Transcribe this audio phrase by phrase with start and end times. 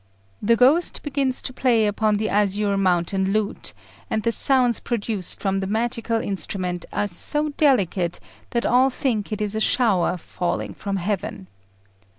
[0.41, 3.71] The ghost begins to play upon the Azure Mountain lute,
[4.09, 8.19] and the sounds produced from the magical instrument are so delicate,
[8.49, 11.45] that all think it is a shower falling from heaven.